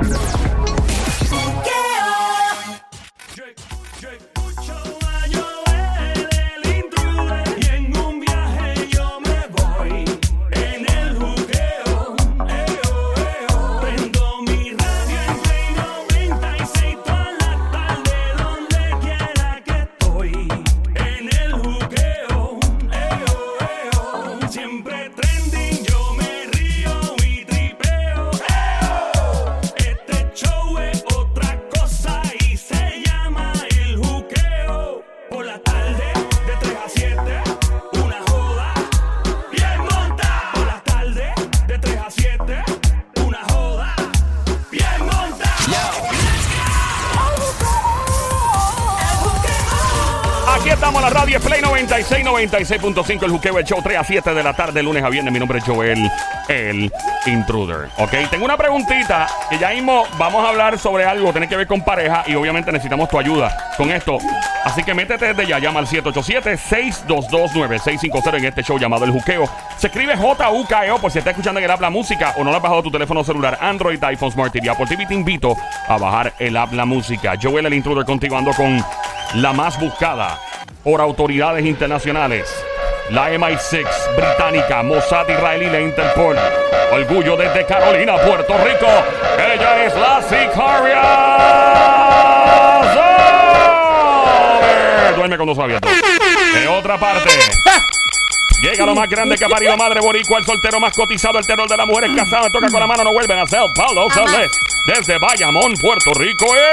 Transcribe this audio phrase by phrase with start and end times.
[0.00, 0.57] Escucho
[52.38, 55.32] 96.5, el juqueo, el show 3 a 7 de la tarde, lunes a viernes.
[55.32, 56.08] Mi nombre es Joel,
[56.46, 56.92] el
[57.26, 57.88] intruder.
[57.98, 61.66] Ok, tengo una preguntita que ya mismo vamos a hablar sobre algo, tiene que ver
[61.66, 64.18] con pareja y obviamente necesitamos tu ayuda con esto.
[64.62, 69.50] Así que métete desde ya, llama al 787-622-9650 en este show llamado El Juqueo.
[69.76, 72.56] Se escribe J-U-K-E-O por si estás escuchando en el app La Música o no lo
[72.56, 75.06] has bajado tu teléfono celular, Android, iPhone, Smart TV, Apple TV.
[75.06, 75.56] Te invito
[75.88, 77.34] a bajar el app La Música.
[77.42, 78.80] Joel, el intruder, contigo ando con
[79.34, 80.38] la más buscada
[80.82, 82.48] por autoridades internacionales.
[83.10, 86.36] La MI6 británica, Mossad israelí, la Interpol.
[86.92, 88.86] Orgullo desde Carolina, Puerto Rico.
[89.38, 91.02] Ella es la Sicaria.
[95.16, 95.90] Duerme con dos abiertos.
[96.54, 97.30] De otra parte.
[98.60, 101.68] Llega lo más grande que ha parido madre boricua, el soltero más cotizado, el terror
[101.68, 104.50] de las mujeres casadas, toca con la mano, no vuelven a ser Pablo Solés.
[104.84, 106.68] Desde Bayamón, Puerto Rico, el.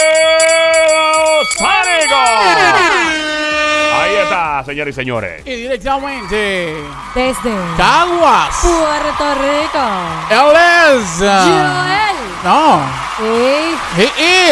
[4.02, 5.42] Ahí está, señores y señores.
[5.46, 6.76] Y directamente
[7.14, 8.56] Desde Caguas.
[8.62, 9.84] Puerto Rico.
[10.30, 11.22] Él es.
[11.22, 12.18] uh, Joel.
[12.44, 13.06] no.
[13.18, 13.76] Sí.
[13.98, 14.04] He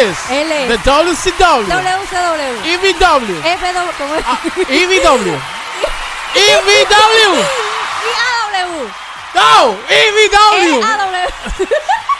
[0.08, 0.30] is.
[0.30, 0.68] Él es.
[0.68, 1.66] The WCW.
[1.68, 2.52] WCW.
[2.64, 3.36] EVW.
[3.42, 3.90] FW.
[3.98, 4.24] ¿Cómo es?
[4.26, 5.38] Ah, EVW.
[6.34, 7.44] EVW.
[8.04, 8.12] Y
[8.56, 8.88] AW.
[9.34, 9.76] No.
[9.88, 10.82] EVW.
[10.82, 11.28] AW.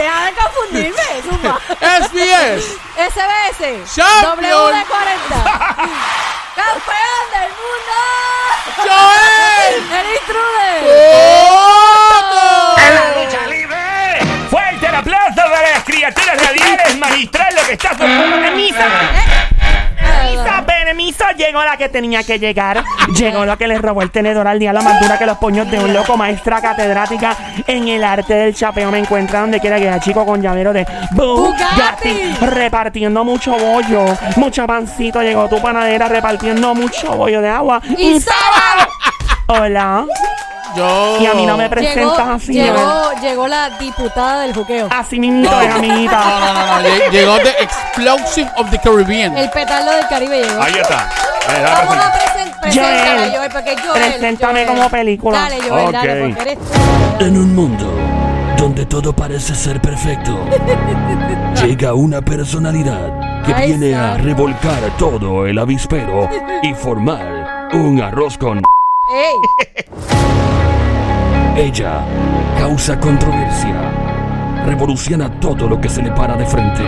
[0.00, 1.60] Deja de confundirme, Zumba.
[1.76, 2.64] SBS.
[2.96, 3.60] SBS.
[3.94, 4.72] Champion.
[4.72, 5.32] WD40.
[6.56, 7.96] Campeón del mundo.
[8.78, 9.74] Joel.
[9.92, 10.80] El intruder.
[12.16, 12.44] ¡Otto!
[14.48, 18.88] Fuerte el aplauso para las criaturas radiales, magistral, lo que está Permisa,
[20.00, 22.82] permisa, permisa, llegó la que tenía que llegar.
[23.16, 25.70] Llegó la que le robó el tenedor al día, la más dura que los puños
[25.70, 28.90] de un loco, maestra catedrática en el arte del chapeo.
[28.90, 32.34] Me encuentra donde quiera que sea, chico con llavero de Bugatti.
[32.40, 34.04] Repartiendo mucho bollo,
[34.36, 35.22] mucho pancito.
[35.22, 37.80] Llegó tu panadera repartiendo mucho bollo de agua.
[37.96, 38.90] Y sábado.
[39.46, 40.06] Hola.
[40.76, 41.18] Yo.
[41.20, 42.52] Y a mí no me Llegó, presentas así.
[42.52, 44.88] llegó, llegó la diputada del juqueo.
[44.90, 46.20] Así mismo es, amiguita.
[46.20, 46.88] No, no, no, no.
[46.88, 49.36] Lle- Llegó The Explosive of the Caribbean.
[49.36, 50.62] El petardo del Caribe llegó.
[50.62, 51.08] Ahí está.
[51.46, 52.60] Vamos a presenta.
[52.60, 52.60] presentar.
[52.60, 53.36] Preséntala, Joel.
[53.36, 54.02] Joel, porque es Joel.
[54.12, 54.76] Preséntame Joel.
[54.76, 55.38] como película.
[55.40, 56.34] Dale, Joel, dale, Ok.
[56.36, 56.58] porque eres
[57.18, 57.24] tú.
[57.24, 57.92] En un mundo
[58.56, 60.38] donde todo parece ser perfecto,
[61.62, 66.28] llega una personalidad que viene a revolcar todo el avispero
[66.62, 68.58] y formar un arroz con...
[68.58, 69.34] ¡Ey!
[71.60, 72.00] Ella
[72.58, 73.74] causa controversia,
[74.64, 76.82] revoluciona todo lo que se le para de frente.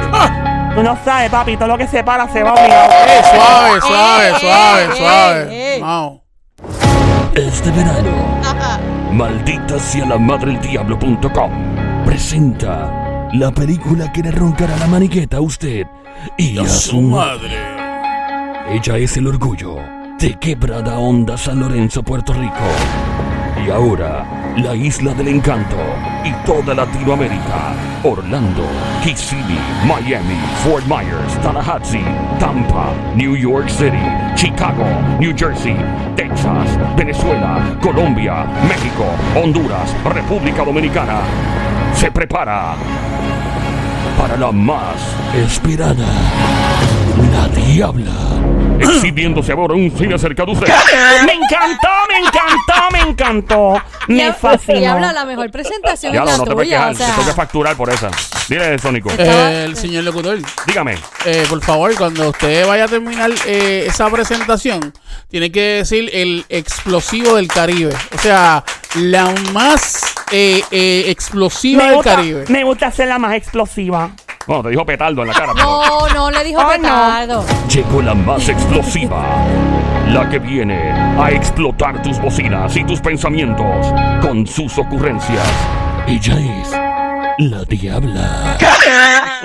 [0.75, 2.91] Tú no sabes, papi, todo lo que se para se va obligado.
[2.91, 5.43] Eh, suave, suave, Eh, suave, eh, suave.
[5.43, 5.81] eh, eh.
[5.81, 6.21] Vamos.
[7.35, 8.11] Este verano,
[9.13, 11.51] maldita sea la madre del diablo.com
[12.05, 15.87] presenta la película que le roncará la maniqueta a usted
[16.37, 17.57] y a su madre.
[18.71, 19.77] Ella es el orgullo
[20.19, 22.55] de Quebrada Honda San Lorenzo, Puerto Rico.
[23.65, 25.77] Y ahora, la isla del encanto
[26.25, 27.75] y toda Latinoamérica.
[28.03, 28.65] Orlando,
[29.05, 32.05] Kissimmee, Miami, Fort Myers, Tallahassee,
[32.41, 34.03] Tampa, New York City,
[34.35, 34.85] Chicago,
[35.21, 35.77] New Jersey,
[36.17, 39.05] Texas, Venezuela, Colombia, México,
[39.37, 41.21] Honduras, República Dominicana.
[41.95, 42.75] Se prepara
[44.19, 44.97] para la más
[45.37, 46.07] esperada.
[47.33, 48.13] La Diabla.
[48.79, 50.67] Exhibiéndose ahora un cine cerca de usted.
[51.27, 53.83] Me encantó, me encantó, me encantó.
[54.09, 54.93] Me fascinó.
[54.93, 57.07] habla la mejor presentación Ya es la no te puedes tuya, quejar, o sea.
[57.07, 58.11] te tengo que facturar por esa.
[58.49, 59.11] Dile, Sónico.
[59.17, 60.97] Eh, el señor locutor, Dígame.
[61.25, 64.93] eh, por favor, cuando usted vaya a terminar eh, esa presentación,
[65.29, 67.95] tiene que decir el explosivo del Caribe.
[68.15, 68.65] O sea,
[68.97, 70.03] la más
[70.33, 72.45] eh, eh, explosiva me del gusta, Caribe.
[72.49, 74.11] me gusta ser la más explosiva.
[74.47, 75.53] Bueno, te dijo petardo en la cara.
[75.55, 76.89] pero- No, no le dijo Ay, no.
[76.89, 77.45] petardo.
[77.69, 79.23] Llegó la más explosiva.
[80.09, 83.87] La que viene a explotar tus bocinas y tus pensamientos
[84.21, 85.47] con sus ocurrencias.
[86.07, 86.71] Ella es
[87.39, 88.59] La Diabla.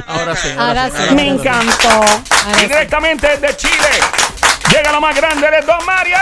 [0.08, 0.50] Ahora sí.
[0.58, 1.14] Ahora sí.
[1.16, 1.90] Me encantó.
[1.90, 2.68] Ahora Y sí.
[2.68, 3.90] directamente desde Chile.
[4.76, 6.18] Llega lo más grande de Don Mario.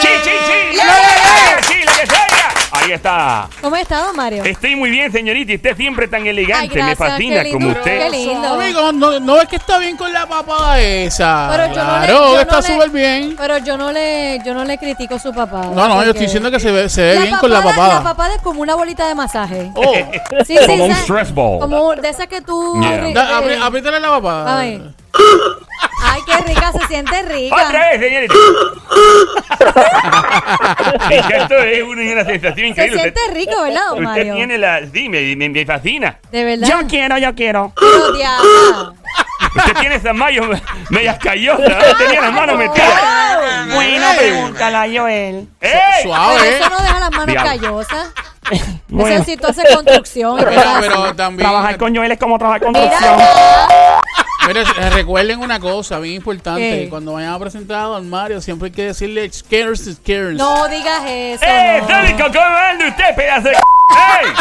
[0.00, 0.78] ¡Chi, chi, chi!
[1.68, 2.33] ¡Chile, que se oiga!
[2.76, 3.48] Ahí está.
[3.62, 4.44] ¿Cómo está, don Mario?
[4.44, 5.52] Estoy muy bien, señorita.
[5.52, 6.80] y Usted siempre tan elegante.
[6.80, 7.82] Ay, Me fascina qué como usted.
[8.02, 8.48] qué lindo.
[8.48, 11.48] Amigo, no, no es que está bien con la papada esa.
[11.50, 13.36] Pero yo no le- claro, yo está no súper bien.
[13.38, 15.62] Pero yo no le, yo no le critico su papá.
[15.74, 18.02] No, no, yo estoy diciendo que se ve, se ve bien con la La papada.
[18.02, 19.70] papada es como una bolita de masaje.
[19.74, 19.94] Oh,
[20.44, 21.60] Sí, sí, Como un stress ball.
[21.60, 22.80] Como de esas que tú...
[22.80, 23.08] Yeah.
[23.40, 24.58] eh, apriétale la papada.
[24.58, 24.82] Ay.
[26.02, 27.54] Ay, qué rica, se siente rica.
[27.56, 28.34] Otra vez, señorita.
[31.10, 33.00] Esto es una, una sensación Se increíble.
[33.00, 34.34] siente rico, ¿verdad, don Usted Mario?
[34.34, 34.80] tiene la.
[34.92, 36.18] Sí, me, me- me fascina.
[36.30, 36.68] De verdad.
[36.68, 37.72] Yo quiero, yo quiero.
[37.78, 38.92] Pero, diabla.
[39.56, 40.60] Usted tiene esas manos
[40.90, 41.68] medias callosas.
[41.70, 41.94] ¿eh?
[41.98, 42.92] Tenía las manos metidas.
[43.74, 45.48] Bueno, pregúntala a Joel.
[45.60, 45.70] ¡Ey!
[46.02, 46.58] Pero Suave.
[46.58, 47.50] eso no deja las manos Diablo.
[47.50, 48.06] callosas.
[48.88, 49.16] Bueno.
[49.16, 50.38] Eso sí, tú haces construcción.
[50.38, 51.48] y Pero, pero también.
[51.48, 53.18] Trabajar con Joel es como trabajar con Mira construcción.
[54.46, 56.82] Mira, eh, recuerden una cosa bien importante.
[56.84, 56.88] ¿Qué?
[56.88, 60.36] Cuando vayan a presentar a Don Mario, siempre hay que decirle scares scares.
[60.36, 61.44] No digas eso.
[61.46, 61.86] ¡Eh, no.
[61.86, 63.54] Tónico, cómo anda usted, pedazo de.
[63.54, 64.32] ¡Ey!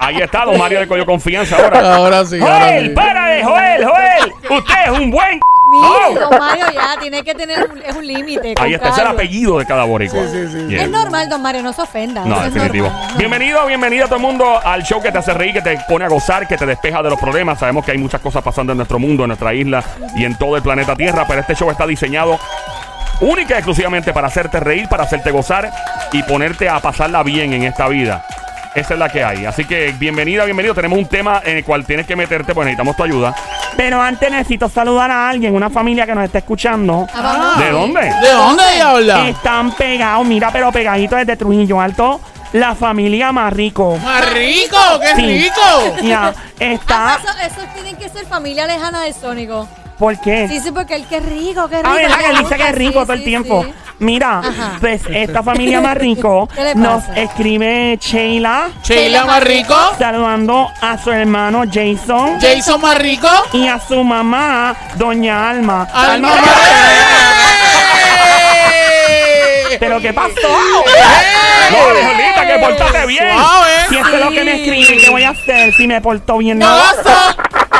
[0.00, 1.96] Ahí está, don Mario de Coyo Confianza ahora.
[1.96, 2.94] Ahora sí, ahora Joel, sí.
[2.94, 4.34] para de Joel, Joel.
[4.50, 5.40] Usted es un buen.
[5.80, 6.14] Mira, Oh.
[6.30, 8.54] don Mario ya tiene que tener un, es un límite.
[8.60, 10.20] Ahí está, ese es el apellido de cada boricua.
[10.26, 10.66] Sí, sí, sí.
[10.68, 10.82] Yeah.
[10.84, 12.24] Es normal, don Mario, no se ofenda.
[12.24, 12.86] No, es definitivo.
[12.88, 13.18] normal, no.
[13.18, 16.04] Bienvenido, bienvenido a todo el mundo al show que te hace reír, que te pone
[16.04, 17.58] a gozar, que te despeja de los problemas.
[17.58, 19.82] Sabemos que hay muchas cosas pasando en nuestro mundo, en nuestra isla
[20.16, 22.38] y en todo el planeta Tierra, pero este show está diseñado
[23.20, 25.70] única y exclusivamente para hacerte reír, para hacerte gozar
[26.12, 28.24] y ponerte a pasarla bien en esta vida.
[28.74, 29.46] Esa es la que hay.
[29.46, 30.74] Así que bienvenida, bienvenido.
[30.74, 33.32] Tenemos un tema en el cual tienes que meterte, pues necesitamos tu ayuda.
[33.76, 37.06] Pero antes necesito saludar a alguien, una familia que nos está escuchando.
[37.14, 37.54] Ah.
[37.58, 38.00] ¿De dónde?
[38.00, 39.28] ¿De dónde diabla?
[39.28, 42.20] Están pegados, mira, pero pegaditos desde Trujillo Alto.
[42.52, 43.96] La familia más rico.
[43.98, 44.76] ¡Más rico!
[45.00, 45.26] ¡Qué Sí.
[45.26, 45.96] rico!
[46.02, 47.18] Ya, Ah, está.
[47.20, 49.68] eso, eso tienen que ser familia lejana del Sónico.
[49.98, 50.46] ¿Por qué?
[50.48, 51.88] Sí, sí, porque el que es rico, que rico.
[51.88, 52.18] Ah, ¿verdad?
[52.18, 53.66] Que él dice que es rico sí, todo el sí, tiempo.
[54.04, 54.76] Mira, Ajá.
[54.80, 57.20] pues esta familia más rico ¿Qué le nos pasa?
[57.20, 59.74] escribe Sheila Sheila más rico.
[59.98, 63.28] saludando a su hermano Jason Jason más rico.
[63.54, 65.88] y a su mamá, Doña Alma.
[65.92, 66.40] Alma más
[69.80, 70.32] ¿Pero qué pasó?
[70.42, 73.24] No, Jolita, que portate bien.
[73.32, 73.72] Suave.
[73.88, 76.58] Si esto es lo que me escribe, ¿qué voy a hacer si me porto bien?
[76.58, 76.76] No.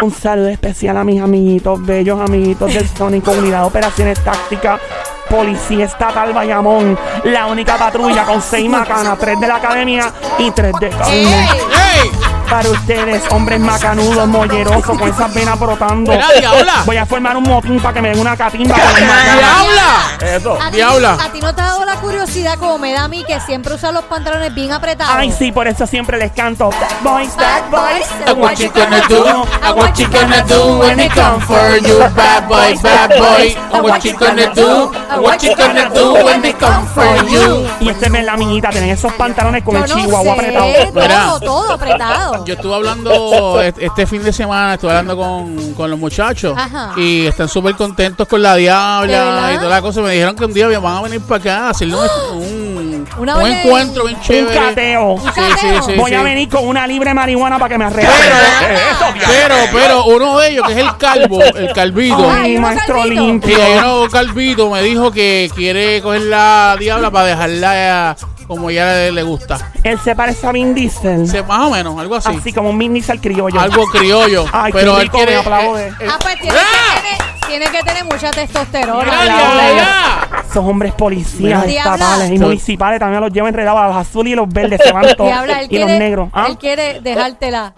[0.02, 4.80] Un saludo especial a mis amiguitos, bellos amiguitos del Sónico, Unidad de Operaciones Tácticas,
[5.28, 10.72] Policía Estatal Bayamón, la única patrulla con seis macanas, tres de la academia y tres
[10.80, 12.33] de carne.
[12.50, 16.12] Para ustedes, hombres macanudos, mollerosos, con esas venas brotando.
[16.12, 16.82] Mira, diabla.
[16.84, 19.36] Voy a formar un motín para que me den una catimba con los macanas.
[19.38, 20.36] ¡Diabla!
[20.36, 20.58] Eso.
[20.60, 21.12] ¿A ti, Diabla.
[21.14, 23.74] ¿A ti no te ha dado la curiosidad como me da a mí que siempre
[23.74, 25.14] usa los pantalones bien apretados?
[25.16, 26.70] Ay, sí, por eso siempre les canto.
[26.70, 28.06] Bad boys, bad boys.
[28.26, 29.24] And what you gonna do?
[29.62, 31.98] And what you gonna do when they come for you?
[32.14, 33.56] Bad boy, bad boy.
[33.72, 34.92] And what you gonna do?
[35.10, 37.66] And what you gonna do when they come for you?
[37.80, 40.92] Y este es la amiguita, tienen esos pantalones con Yo el no chihuahua sé, apretado.
[40.94, 41.22] Mira.
[41.24, 42.33] todo, todo apretado.
[42.44, 46.92] Yo estuve hablando est- este fin de semana, estuve hablando con, con los muchachos Ajá.
[46.96, 50.00] y están súper contentos con la ¿De diabla y toda la cosa.
[50.00, 53.36] Me dijeron que un día van a venir para acá a hacerle un, un, Una
[53.36, 54.58] un encuentro bien Un chévere.
[54.58, 55.16] cateo.
[55.34, 56.16] Sí, sí, sí, Voy sí.
[56.16, 58.10] a venir con una libre marihuana para que me arregle.
[58.10, 59.26] ¿Qué es eso, diablo?
[59.28, 62.30] Pero, pero uno de ellos, que es el calvo, el calvito.
[62.30, 63.06] Ay, maestro.
[63.06, 63.56] Y limpio.
[63.62, 68.14] hay uno calvito me dijo que quiere coger la diabla para dejarla eh,
[68.46, 69.58] como ya le, le gusta.
[69.82, 71.26] Él se parece a Vin Diesel.
[71.28, 72.28] Se- más o menos, algo así.
[72.28, 73.58] Así como un Vin Diesel criollo.
[73.60, 74.44] Algo criollo.
[74.52, 75.32] Ay, qué pero él rico, quiere.
[75.32, 75.88] me aplaude.
[75.88, 76.94] eh, eh, Ah, pues tiene ¡Ah!
[76.94, 79.02] que, tener, tiene que tener mucha testosterona.
[79.04, 79.62] mira, diabla.
[79.72, 80.28] diabla.
[80.50, 84.48] Esos hombres policías estatales y municipales también los llevo enredados a los azules y los
[84.48, 85.30] verdes se van todos.
[85.30, 86.28] Diabla, él y los negros.
[86.32, 86.46] ¿Ah?
[86.48, 87.72] él quiere dejártela.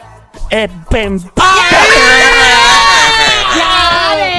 [0.50, 1.30] Eh, pem-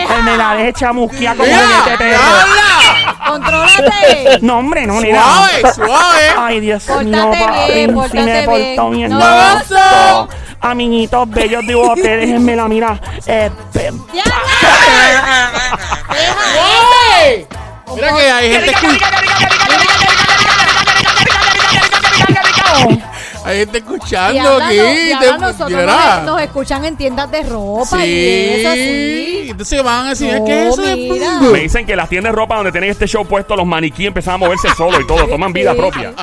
[0.10, 2.06] Él me la deje chamusquear como Mira, perro.
[2.06, 2.87] diabla.
[3.28, 4.40] ¡Contrólate!
[4.42, 5.22] No, hombre, no, nena.
[5.24, 6.30] Suave, suave.
[6.38, 7.32] Ay, Dios Pórtate mío,
[7.74, 9.10] bien, papi, si me portó bien.
[9.12, 10.28] No, no.
[10.62, 13.00] Amiguitos bellos de bote, déjenme la mira.
[13.26, 15.52] Eh, pem- ¡Diabla!
[16.10, 17.48] ¡Deja ¡Ey!
[17.96, 19.00] Mira que hay gente escu-
[23.48, 25.40] hay gente escuchando Diabla, aquí.
[25.40, 26.16] nosotros mira.
[26.18, 28.06] nos, nos escuchan en tiendas de ropa Sí.
[28.06, 29.48] y eso sí.
[29.50, 31.40] Entonces van a decir, No, ¿qué es eso mira.
[31.42, 34.36] Me dicen que las tiendas de ropa donde tienen este show puesto, los maniquíes empiezan
[34.36, 35.78] a moverse solo y todo, toman vida Sí.
[35.78, 36.14] propia.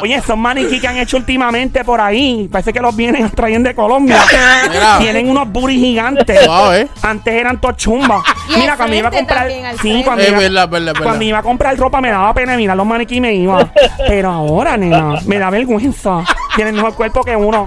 [0.00, 3.74] Oye, esos maniquí que han hecho últimamente por ahí, parece que los vienen trayendo de
[3.74, 4.22] Colombia.
[4.70, 4.98] Mira.
[4.98, 6.44] Tienen unos buris gigantes.
[6.44, 6.88] Suave.
[7.02, 8.22] Antes eran todos chumbas.
[8.48, 9.50] Y Mira, cuando iba a comprar.
[9.80, 11.02] Sí, cuando iba, verdad, verdad, verdad.
[11.02, 13.70] cuando iba a comprar ropa me daba pena mirar los maniquí y me iba.
[14.06, 16.24] Pero ahora, nena, me da vergüenza.
[16.54, 17.66] Tiene el mejor cuerpo que uno.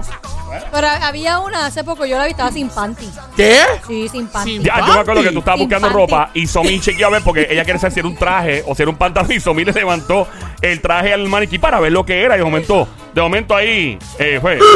[0.72, 3.08] Pero había una hace poco, yo la vi, estaba sin panty.
[3.36, 3.60] ¿Qué?
[3.86, 4.54] Sí, sin panty.
[4.54, 6.00] Sin Ya, yo me acuerdo que tú estabas Sin buscando panty.
[6.00, 8.74] ropa y Somi chequeó a ver porque ella quería saber si era un traje o
[8.74, 10.26] si era un pantalón y Somi le levantó
[10.62, 13.98] el traje al maniquí para ver lo que era y de momento, de momento ahí,
[14.18, 14.58] eh, fue.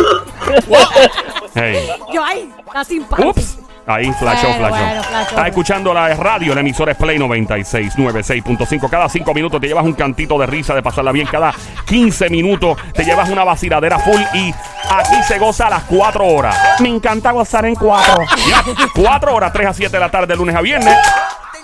[1.54, 1.86] Hey.
[2.12, 3.28] Yo, ay, está sin panty.
[3.28, 3.58] Ups.
[3.86, 4.84] Ahí flashó, Bueno, flashó.
[4.84, 5.30] bueno, flashó.
[5.30, 8.88] Estás escuchando la radio, la emisora es Play 96, 96.5.
[8.88, 11.26] Cada 5 minutos te llevas un cantito de risa, de pasarla bien.
[11.26, 11.52] Cada
[11.86, 14.54] 15 minutos te llevas una vaciladera full y
[14.90, 16.56] aquí se goza a las 4 horas.
[16.80, 18.22] Me encanta gozar en cuatro.
[18.48, 18.62] Ya,
[18.94, 20.96] 4 horas, 3 a 7 de la tarde, lunes a viernes.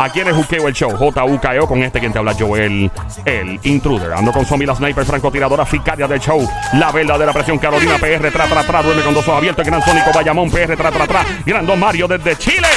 [0.00, 2.88] Aquí en el Juqueo el Show, JUKEO, con este quien te habla Joel,
[3.24, 4.12] el intruder.
[4.12, 6.48] Ando con Somi, la sniper, francotiradora, sicaria del show.
[6.74, 9.66] La verdadera presión, Carolina PR, tra, tra, tra, duerme con dos ojos abiertos.
[9.66, 11.26] El gran Sónico, Bayamón, PR, tra, tra, tra.
[11.44, 12.68] Gran Don Mario desde Chile.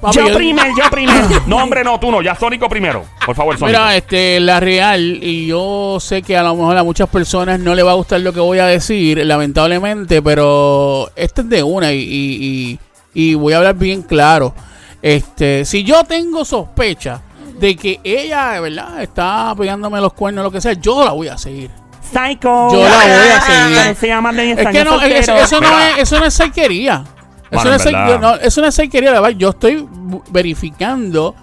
[0.00, 1.26] Papi, yo yo- primero, yo primero.
[1.46, 3.04] No, hombre, no, tú no, ya Sónico primero.
[3.24, 3.78] Por favor, Sónico.
[3.78, 7.74] Mira, este, la real, y yo sé que a lo mejor a muchas personas no
[7.74, 11.92] le va a gustar lo que voy a decir, lamentablemente, pero este es de una
[11.92, 12.36] y, y,
[12.72, 12.78] y-
[13.18, 14.54] y voy a hablar bien claro.
[15.00, 17.22] Este, si yo tengo sospecha
[17.58, 21.12] de que ella, de verdad, está pegándome los cuernos o lo que sea, yo la
[21.12, 21.70] voy a seguir.
[22.02, 22.68] Psycho.
[22.72, 23.94] Yo la voy a seguir.
[24.36, 27.04] De 10 Es que no, es- eso, no es, eso no es saiquería.
[27.50, 27.82] Eso, Bueno, no es
[28.20, 29.38] no, eso no es saiquería, la verdad.
[29.38, 29.88] Yo estoy
[30.30, 31.34] verificando,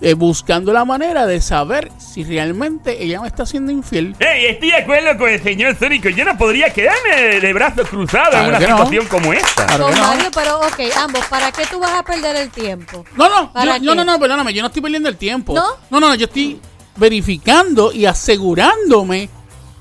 [0.00, 4.14] eh, buscando la manera de saber si realmente ella me está siendo infiel.
[4.20, 6.08] Ey, estoy de acuerdo con el señor Sónico.
[6.08, 8.76] Yo no podría quedarme de brazos cruzados Claro en una que no.
[8.76, 9.66] situación como esta.
[9.66, 10.00] Claro Don no.
[10.06, 13.04] Mario, pero ok, ambos, ¿para qué tú vas a perder el tiempo?
[13.16, 13.96] No, no, ¿Para yo- no, qué?
[13.96, 15.54] no, no, perdóname, yo no estoy perdiendo el tiempo.
[15.54, 15.64] ¿No?
[15.90, 16.60] No, no, no, yo estoy
[16.96, 19.28] verificando y asegurándome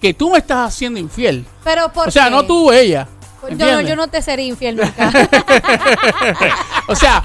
[0.01, 1.45] que tú me estás haciendo infiel.
[1.63, 2.31] Pero ¿por O sea, qué?
[2.31, 3.07] no tú, ella.
[3.41, 3.87] Yo no, ¿entiendes?
[3.89, 5.11] yo no te seré infiel nunca.
[6.87, 7.21] O sea,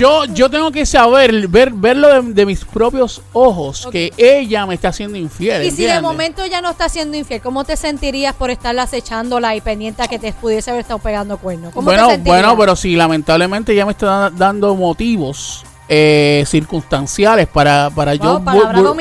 [0.00, 4.74] yo, yo tengo que saber, ver, verlo de, de mis propios ojos, que ella me
[4.74, 5.62] está haciendo infiel.
[5.64, 9.54] y si de momento ya no está siendo infiel, ¿cómo te sentirías por estarla acechándola
[9.54, 11.72] y pendiente a que te pudiese haber estado pegando cuernos?
[11.74, 17.90] ¿Cómo Bueno, bueno, pero si lamentablemente ella me está da- dando motivos eh, circunstanciales para,
[17.90, 18.40] para yo...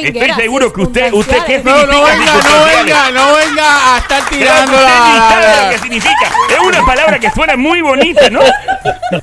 [0.01, 4.27] Estoy seguro que usted- usted qué No, no venga, no venga, no venga a estar
[4.27, 6.31] tirando la- lo que significa.
[6.50, 8.39] Es una palabra que suena muy bonita, ¿no?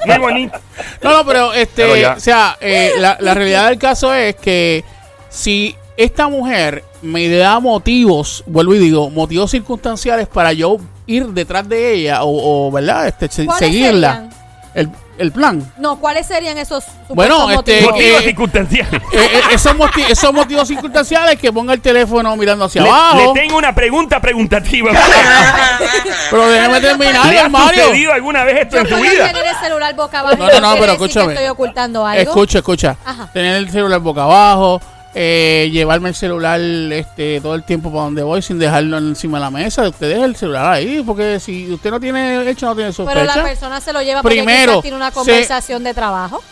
[0.06, 0.60] Muy bonita.
[1.02, 4.84] No, no, pero este, Pero o sea, eh, la, la realidad del caso es que
[5.28, 11.68] si esta mujer me da motivos, vuelvo y digo, motivos circunstanciales para yo ir detrás
[11.68, 13.08] de ella o, o, ¿verdad?
[13.08, 14.12] Este, se- ¿Cuáles seguirla.
[14.12, 14.30] serían?
[14.74, 15.62] El, el plan.
[15.78, 17.92] No, ¿cuáles serían esos Bueno, este, motivos?
[17.92, 19.02] Motivos eh, circunstanciales.
[19.12, 23.32] Eh, eh, esos, moti- esos motivos circunstanciales que ponga el teléfono mirando hacia Le, abajo.
[23.34, 24.90] le tengo una pregunta preguntativa.
[26.30, 27.84] Pero déjeme terminar, ¿Le ha Mario.
[27.84, 29.26] sucedido alguna vez esto Yo en puedo vida?
[29.26, 30.36] tener el celular boca abajo.
[30.36, 31.32] No, no, no, pero escúchame.
[31.34, 32.22] estoy ocultando algo.
[32.22, 32.96] Escucha, escucha.
[33.04, 33.28] Ajá.
[33.32, 34.80] Tener el celular boca abajo,
[35.18, 39.44] eh, llevarme el celular este todo el tiempo para donde voy sin dejarlo encima de
[39.44, 39.88] la mesa.
[39.88, 43.32] Usted deja el celular ahí, porque si usted no tiene hecho, no tiene Pero la
[43.32, 43.42] sospecha.
[43.42, 46.42] persona se lo lleva porque Primero, quizás tiene una se- conversación de trabajo.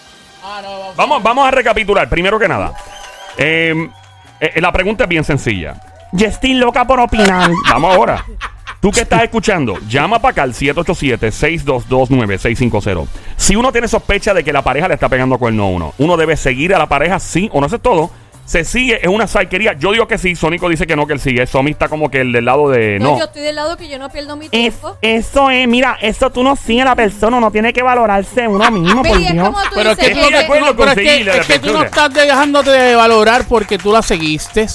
[0.97, 2.09] Vamos, vamos a recapitular.
[2.09, 2.73] Primero que nada,
[3.37, 3.75] eh,
[4.41, 5.75] eh, la pregunta es bien sencilla.
[6.13, 7.51] Yo estoy loca por opinar.
[7.71, 8.25] Vamos ahora.
[8.81, 13.07] Tú que estás escuchando, llama para acá al 787-622-9650.
[13.37, 16.17] Si uno tiene sospecha de que la pareja le está pegando cuerno a uno, uno
[16.17, 18.11] debe seguir a la pareja, sí o no, eso es todo.
[18.47, 19.73] Se sigue, es una saiquería.
[19.73, 21.47] Yo digo que sí, Sónico dice que no, que él sigue.
[21.47, 23.19] Somi está como que el del lado de No, no.
[23.19, 24.99] yo estoy del lado que yo no pierdo mi Es, tiempo.
[25.01, 28.71] eso es, mira, eso tú no sigues a la persona, uno tiene que valorarse uno
[28.71, 29.49] mismo, por Mira, es Dios.
[29.49, 30.97] como tú Pero es que, dices tú, Estoy de no- acuerdo no, con pero es
[30.99, 34.67] que- seguirle, es que tú no estás dejándote de valorar porque tú la seguiste.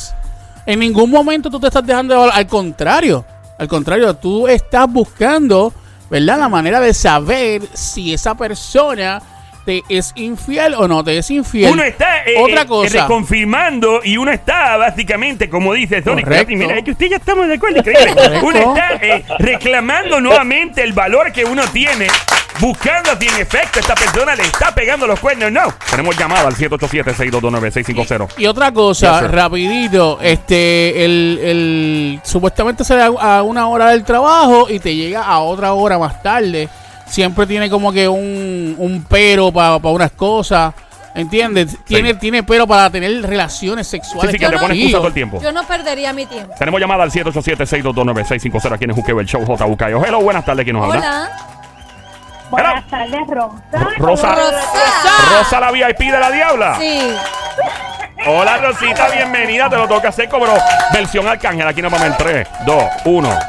[0.66, 2.40] En ningún momento tú te estás dejando de valorar.
[2.40, 3.24] Al contrario,
[3.60, 5.72] al contrario, tú estás buscando,
[6.10, 6.40] ¿verdad?
[6.40, 9.22] La manera de saber si esa persona
[9.70, 11.72] te es infiel o no te es infiel.
[11.72, 13.02] Uno está eh, Otra eh, cosa.
[13.04, 17.54] reconfirmando y uno está básicamente, como dice Sonic, mira, es que usted ya estamos de
[17.54, 18.16] acuerdo, increíble.
[18.42, 22.08] Uno está eh, reclamando nuevamente el valor que uno tiene,
[22.60, 25.52] buscando si en efecto esta persona le está pegando los cuernos.
[25.52, 25.72] No.
[25.92, 28.30] Tenemos llamada al 787-622-9650.
[28.38, 34.68] Y otra cosa, Yes, rapidito, este, el, el supuestamente sale a una hora del trabajo
[34.68, 36.68] y te llega a otra hora más tarde.
[37.10, 40.74] Siempre tiene como que un, un pero para unas cosas,
[41.16, 41.76] ¿entiendes?
[41.86, 44.32] Tiene, tiene pero para tener relaciones sexuales.
[44.32, 45.42] Sí, sí, que te no- pone excusa todo el tiempo.
[45.42, 46.54] Yo no perdería mi tiempo.
[46.58, 49.66] Tenemos llamada al 787-622-9650 aquí en el Juqueo, el show J.
[49.66, 50.06] Bucayo.
[50.06, 51.00] Hello, buenas tardes, ¿quién nos habla?
[51.00, 51.32] Hola.
[52.52, 53.64] Buenas tardes, Rosa.
[54.00, 54.36] Rosa.
[54.36, 55.38] Rosa.
[55.38, 56.78] Rosa, la VIP de la Diabla.
[56.80, 57.00] Sí.
[58.28, 59.70] Hola Rosita, bienvenida.
[59.70, 60.54] Te lo toca seco, pero
[60.94, 61.68] versión Arcángel.
[61.68, 63.40] Aquí nos vamos en 3, 2, 1.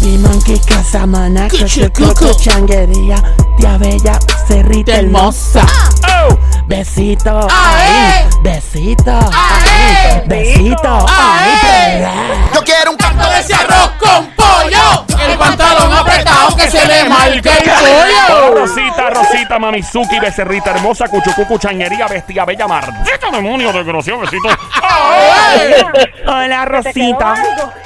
[0.00, 1.46] Baby monkey, casamana,
[1.92, 3.22] coco, changuería,
[3.58, 5.60] tía bella, cerrita hermosa.
[6.08, 6.38] ¡Oh!
[6.66, 7.50] Besito, Ae.
[7.50, 10.22] ahí, besito, Ae.
[10.22, 12.02] ahí, besito, ahí.
[12.54, 13.90] Yo quiero un canto de ese arroz.
[14.00, 15.09] con pollo!
[15.40, 18.54] Pantalón apretado que se le marque el Hola pollo.
[18.54, 24.48] Rosita, Rosita, Mamizuki, becerrita hermosa, cuchucucu, changuería, bestia bella, maldito demonio, desgraciado, besito.
[26.26, 27.34] Hola Rosita,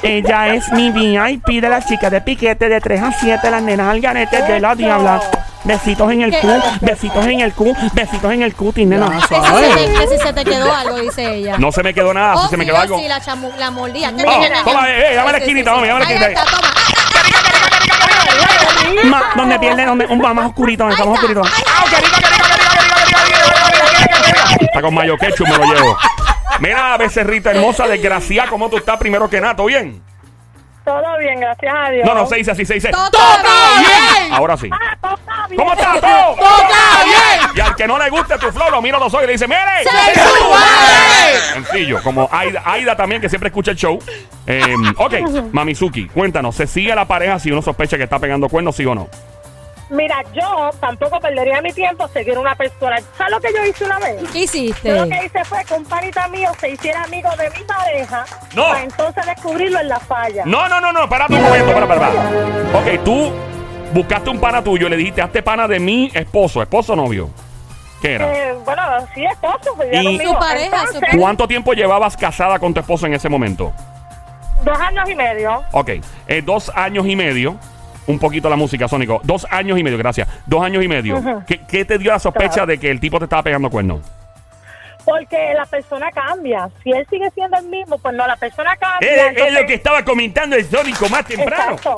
[0.03, 3.89] ella es mi VIP de la chica de piquete de 3 a 7, las nenas
[3.89, 5.21] al garete de la diabla.
[5.63, 6.41] Besitos en el ¿Qué?
[6.41, 6.47] cu,
[6.81, 9.09] besitos en el cu, besitos en el cutis, nena.
[9.09, 11.57] Ya, Que si, se te, que si se te quedó algo, dice ella.
[11.57, 12.99] No se me quedó nada, Oh, si se me sí, quedó oh, algo.
[12.99, 14.11] sí, la, chamu- la mordía.
[14.15, 16.43] Oh, toma, eh, eh, dame la esquinita, mami, dame la Ahí esquinita.
[19.35, 21.41] Donde pierde, donde un más oscurito, donde está más oscurito.
[24.61, 25.97] Está con mayo ketchup, me lo llevo.
[26.59, 28.97] Mira, becerrita hermosa, desgraciada, ¿cómo tú estás?
[28.97, 30.01] Primero que nada, ¿todo bien?
[30.85, 32.05] Todo bien, gracias a Dios.
[32.05, 32.91] No, no, se dice así, se dice.
[32.91, 33.09] Todo
[33.79, 34.31] bien!
[34.31, 34.69] Ahora sí.
[35.47, 35.57] Bien.
[35.59, 36.35] ¿Cómo está todo?
[36.35, 37.49] ¡Todo está bien!
[37.55, 39.33] Y al que no le guste tu flor, lo mira a los ojos y le
[39.33, 39.83] dice, ¡Mire!
[39.83, 41.53] ¡Sexual!
[41.53, 43.99] Sencillo, como Aida, Aida también, que siempre escucha el show.
[44.47, 45.13] Eh, ok,
[45.51, 48.95] Mamizuki, cuéntanos, ¿se sigue la pareja si uno sospecha que está pegando cuernos, sí o
[48.95, 49.07] no?
[49.89, 52.97] Mira, yo tampoco perdería mi tiempo seguir una persona.
[53.15, 54.15] ¿Sabes lo que yo hice una vez?
[54.17, 55.25] ¿Qué Yo lo que hiciste?
[55.25, 58.63] hice fue que un panita mío se hiciera amigo de mi pareja No.
[58.65, 60.41] para entonces descubrirlo en la falla.
[60.45, 62.13] No, no, no, no, espérate un momento, para, para, para.
[62.79, 63.31] Ok, tú
[63.95, 67.29] buscaste un pana tuyo y le dijiste, hazte pana de mi esposo, esposo o novio.
[68.01, 68.31] ¿Qué era?
[68.49, 68.81] Eh, bueno,
[69.15, 70.33] sí, esposo, vivía Y- conmigo.
[70.33, 73.73] Su pareja, su Entonces, ¿Cuánto tiempo llevabas casada con tu esposo en ese momento?
[74.63, 75.63] Dos años y medio.
[75.71, 75.89] Ok,
[76.27, 77.55] eh, dos años y medio.
[78.07, 79.19] Un poquito la música, Sónico.
[79.23, 80.27] Dos años y medio, gracias.
[80.45, 81.17] Dos años y medio.
[81.17, 81.43] Ujú.
[81.47, 82.67] ¿Qué, qué te dio la sospecha Claro.
[82.67, 84.01] de que el tipo te estaba pegando cuernos?
[85.03, 86.69] Porque la persona cambia.
[86.83, 89.09] Si él sigue siendo el mismo, pues no, la persona cambia.
[89.09, 91.73] Es, es entonces- lo que estaba comentando el Sónico más temprano.
[91.75, 91.95] Exacto.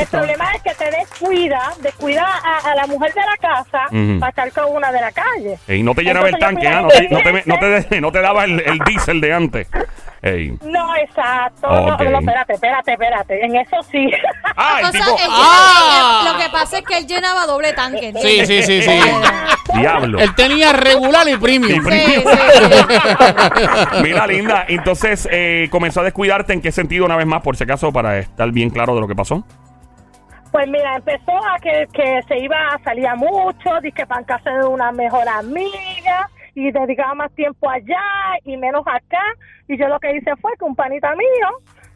[0.00, 3.86] El problema es que te descuida, descuida a, a la mujer de la casa
[4.20, 5.58] para estar con una de la calle.
[5.68, 8.12] Y no te llenaba el tanque, ah, no, te, no, te, no, decirte- te, no
[8.12, 9.68] te daba el, el diésel de antes.
[10.20, 10.58] Ey.
[10.62, 11.68] No, exacto.
[11.68, 12.00] Ok.
[12.02, 13.44] No, no, espérate, espérate, espérate.
[13.44, 14.10] En eso sí.
[14.56, 15.16] Ah, el tipo.
[15.30, 16.32] Ah.
[16.32, 18.12] lo que pasa es que él llenaba doble tanque.
[18.20, 19.00] Sí, sí, sí, sí.
[19.78, 20.18] Diablo.
[20.18, 21.84] Él tenía regular y premium.
[21.88, 22.24] Sí, sí.
[24.02, 24.64] Mira, linda.
[24.68, 26.52] Entonces, eh, comenzó a descuidarte.
[26.52, 29.06] ¿En qué sentido, una vez más, por si acaso, para estar bien claro de lo
[29.08, 29.44] que pasó?
[30.50, 31.86] Pues mira, empezó a que,
[32.26, 37.32] se iba a salir mucho, que para casa de una mejor amiga y dedicaba más
[37.32, 38.00] tiempo allá
[38.44, 39.22] y menos acá.
[39.68, 41.48] Y yo lo que hice fue que un panita mío,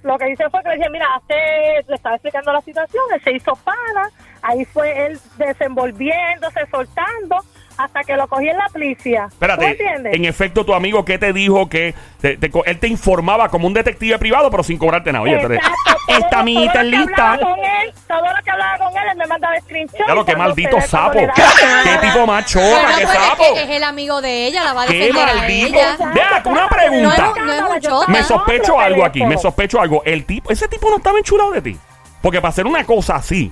[0.02, 3.22] lo que hice fue que le dije, mira, hace, le estaba explicando la situación, él
[3.22, 4.10] se hizo pana,
[4.42, 7.38] ahí fue él desenvolviéndose, soltando,
[7.84, 9.26] hasta que lo cogí en la policía.
[9.28, 10.14] ¿Tú Espérate, entiendes?
[10.14, 11.68] en efecto, tu amigo, ¿qué te dijo?
[11.68, 15.24] Que te- te co- él te informaba como un detective privado, pero sin cobrarte nada.
[15.24, 15.68] Oye, Exacto.
[16.08, 17.32] Esta amiguita que lista.
[17.32, 19.96] hablaba con él, todo lo que hablaba con él, él me mandaba screenshot.
[20.04, 21.18] Claro, qué maldito sapo.
[21.18, 21.42] ¿Qué,
[21.84, 23.42] qué tipo más chota, Bueno, qué pues sapo?
[23.44, 25.78] es, que es el amigo de ella, la va a Qué defender a maldito.
[26.14, 27.32] Vea, una No pregunta.
[27.36, 28.12] es, no es un chota.
[28.12, 30.02] Me sospecho algo aquí, me sospecho algo.
[30.04, 31.78] El tipo, ese tipo no estaba enchulado de ti.
[32.20, 33.50] Porque para hacer una cosa así,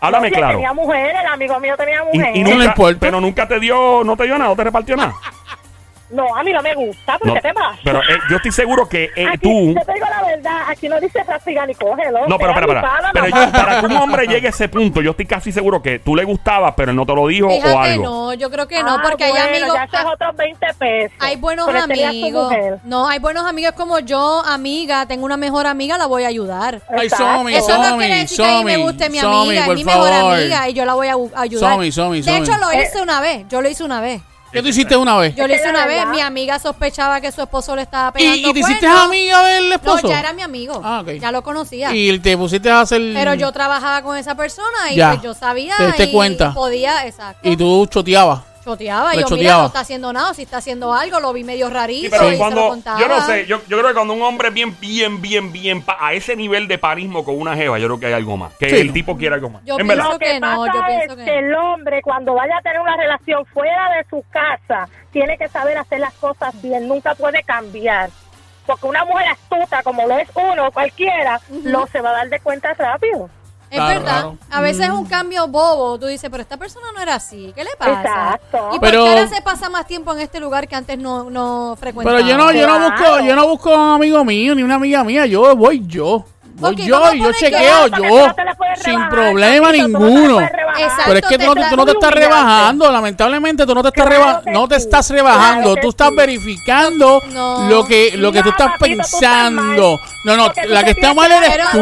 [0.00, 0.54] háblame claro.
[0.58, 2.36] Tenía mujer, el amigo mío tenía Y, mujer.
[2.36, 2.98] y No nunca, le importa.
[3.00, 5.12] pero nunca te dio, no te dio nada, no te repartió nada.
[6.10, 7.78] No, a mí no me gusta, ¿por No, qué te pasa?
[7.84, 9.74] pero eh, yo estoy seguro que eh, Aquí, tú.
[9.78, 12.26] Yo te digo la verdad, aquí no dice práctica ni cógelo.
[12.26, 13.46] No, pero abusada, Pero mamá.
[13.46, 16.16] yo- para que un hombre llegue a ese punto, yo estoy casi seguro que tú
[16.16, 18.02] le gustabas, pero no te lo dijo o algo.
[18.04, 19.74] no, yo creo que no, Ah, porque hay bueno, amigos.
[19.74, 21.16] Ya esos otros 20 pesos.
[21.20, 22.52] Hay buenos Pero amigos.
[22.84, 25.06] No, hay buenos amigos como yo, amiga.
[25.06, 26.80] Tengo una mejor amiga, la voy a ayudar.
[26.96, 27.08] Ay.
[27.10, 29.62] Somi, Eso no Somi, quiere decir que a mí me Somi, guste mi Somi, amiga,
[29.66, 30.34] es mi mejor favor.
[30.38, 31.72] amiga y yo la voy a ayudar.
[31.74, 32.38] Somi, Somi, de Somi.
[32.38, 32.82] hecho, lo Eh.
[32.82, 33.46] hice una vez.
[33.48, 34.22] Yo lo hice una vez.
[34.52, 35.34] ¿Qué tú hiciste una vez?
[35.36, 36.06] Yo lo hice una vez.
[36.08, 38.36] Mi amiga sospechaba que su esposo le estaba pegando.
[38.36, 39.04] ¿Y, y te hiciste cuernos.
[39.04, 40.08] amiga del No, esposo?
[40.08, 40.80] ya era mi amigo.
[40.84, 41.10] Ah, ok.
[41.20, 41.94] Ya lo conocía.
[41.94, 43.00] Y te pusiste a hacer...
[43.14, 45.10] Pero yo trabajaba con esa persona y Ya.
[45.12, 46.52] pues yo sabía Te diste y cuenta.
[46.52, 47.48] podía, exacto.
[47.48, 48.40] Y tú choteabas.
[48.72, 49.10] Choteaba.
[49.14, 49.60] Le Yo, mira, choteaba.
[49.62, 50.30] no está haciendo nada.
[50.30, 52.68] o Si está haciendo algo, lo vi medio rarito Sí, pero y se lo cuando,
[52.68, 53.00] contaba.
[53.00, 55.96] yo no sé, yo, yo creo que cuando un hombre bien, bien, bien, bien, pa-
[56.00, 58.52] a ese nivel de parismo con una jeva, yo creo que hay algo más.
[58.54, 58.76] Que Sí.
[58.76, 59.62] el tipo quiere algo más.
[59.64, 60.12] Yo en pienso verdad.
[60.12, 62.96] Lo que, no, pasa yo pienso es que el hombre cuando vaya a tener una
[62.96, 68.10] relación fuera de su casa tiene que saber hacer las cosas bien, nunca puede cambiar.
[68.66, 72.38] Porque una mujer astuta como lo es uno, cualquiera, no se va a dar de
[72.40, 73.28] cuenta rápido.
[73.70, 74.32] Es verdad.
[74.50, 75.98] A veces es un cambio bobo.
[75.98, 77.52] Tú dices, pero esta persona no era así.
[77.54, 78.00] ¿Qué le pasa?
[78.00, 78.58] Exacto.
[78.74, 81.30] ¿Y por Pero- qué ahora se pasa más tiempo en este lugar que antes no,
[81.30, 82.16] no frecuentaba?
[82.18, 84.74] Pero yo no, yo no busco, yo no busco a un amigo mío ni una
[84.74, 86.24] amiga mía, yo voy yo.
[86.60, 88.26] Voy Ok, yo yo chequeo yo.
[88.28, 88.34] no
[88.84, 90.40] Sin problema no ninguno.
[90.40, 91.02] Exacto.
[91.06, 93.88] Pero es que tú, no- te tú no te estás rebajando, lamentablemente tú no te
[93.88, 96.14] estás Claro reba- no te estás rebajando, claro tú estás sí.
[96.16, 97.68] verificando No.
[97.68, 100.00] lo que lo que No, tú estás papito, tú estás pensando.
[100.24, 101.78] No, no, Porque la que está mal eres tú.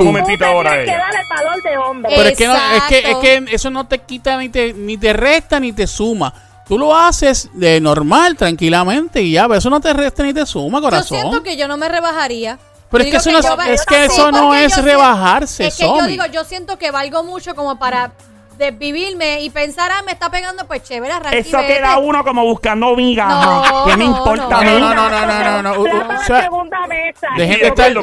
[0.00, 0.98] un momentito ahora tienes que ella.
[0.98, 2.12] dar el valor de hombre.
[2.16, 4.96] Pero es que, no, es que, es que eso no te quita ni te, ni
[4.98, 6.32] te resta ni te suma.
[6.68, 10.46] Tú lo haces de normal, tranquilamente y ya, pero eso no te resta ni te
[10.46, 11.18] suma, Yo corazón.
[11.20, 12.58] siento que yo no me rebajaría.
[12.92, 16.24] Pero es que eso no es- que eso no es rebajarse, Es que yo digo,
[16.26, 18.12] yo siento que valgo mucho como para
[18.58, 21.74] desvivirme y pensar, ah, me está pegando, pues chévere, arranque y Eso vete.
[21.76, 23.28] queda uno como buscando migas.
[23.28, 24.80] No, ¿Qué me no, importa a no, mí?
[24.80, 25.82] no, no, no, no, no, no.
[25.84, 27.26] Vamos a O sea, segunda mesa.
[27.36, 27.94] dejen de estar- a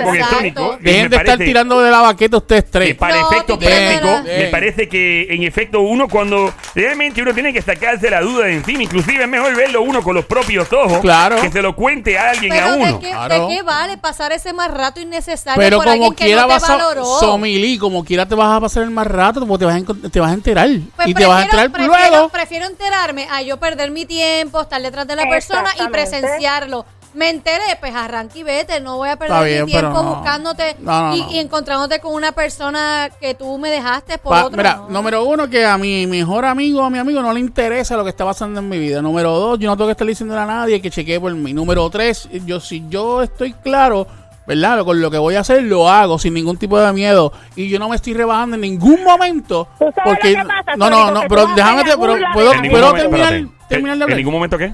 [0.53, 0.79] con.
[0.81, 2.95] Dejen de estar parece- tirando de la baqueta ustedes Que tres.
[2.95, 7.61] para efectos tienes prácticos, me parece que en efecto uno cuando realmente uno tiene que
[7.61, 11.41] sacarse la duda de encima, inclusive es mejor verlo uno con los propios ojos, Claro.
[11.41, 12.99] que se lo cuente a alguien Pero a ¿de uno.
[12.99, 13.47] qué, Claro.
[13.47, 16.47] ¿de qué vale pasar ese más rato innecesario Pero por como alguien que quiera no
[16.47, 17.05] te vas a valoró?
[17.19, 20.19] Somilí, como quiera te vas a pasar el más rato porque te vas a, te
[20.19, 20.69] vas a enterar.
[20.95, 22.29] Pues y te vas a prefiero- enterar prefiero, luego.
[22.29, 26.85] prefiero enterarme a yo perder mi tiempo, estar detrás de la persona y presenciarlo.
[27.11, 28.79] Me enteré, pues arranque y vete.
[28.81, 30.13] No voy a perder bien, mi tiempo no.
[30.15, 31.31] buscándote No, no, y, no.
[31.31, 34.55] y encontrándote con una persona que tú me dejaste por Pa- otro.
[34.57, 34.89] mira, no.
[34.89, 38.11] número uno, que a mi mejor amigo, a mi amigo no le interesa lo que
[38.11, 39.01] está pasando en mi vida.
[39.01, 41.51] Número dos, yo no tengo que estar diciendo a nadie que chequee por mí.
[41.51, 44.05] Número tres, yo si yo estoy claro,
[44.49, 44.83] ¿verdad?
[44.83, 47.31] Con lo que voy a hacer, lo hago sin ningún tipo de miedo.
[47.55, 49.67] Y yo no me estoy rebajando en ningún momento.
[49.77, 51.97] ¿Tú sabes Porque, lo que pasa, no, no, no, pero déjame, la pero
[52.33, 53.67] puedo, En puedo momento- terminar, espérate.
[53.69, 54.17] terminar de ¿En hablar?
[54.17, 54.73] ningún momento qué?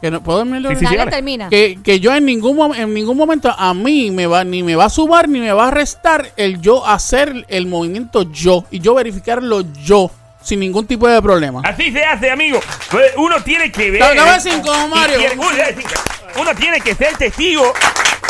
[0.00, 1.08] Que no, ¿Puedo terminar de Sí, hablar?
[1.08, 1.48] sí, termina.
[1.50, 4.86] que, que yo en ningún en ningún momento a mí me va ni me va
[4.86, 8.94] a sumar ni me va a restar el yo hacer el movimiento yo y yo
[8.94, 10.10] verificarlo yo
[10.42, 11.62] sin ningún tipo de problema.
[11.64, 12.60] Así se hace, amigo.
[13.16, 14.02] Uno tiene que ver.
[14.02, 15.18] Dame- cinco, y Mario.
[15.18, 15.94] tiene- uno, dame cinco.
[16.40, 17.72] Uno tiene que ser testigo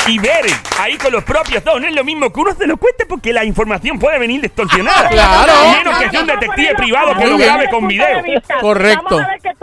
[0.08, 0.44] y ver
[0.80, 1.80] ahí con los propios ojos.
[1.80, 5.08] No es lo mismo que uno se lo cuente porque la información puede venir distorsionada.
[5.12, 5.52] Claro.
[5.52, 8.22] A menos que sea un detective privado que lo grabe con video.
[8.60, 9.20] Correcto.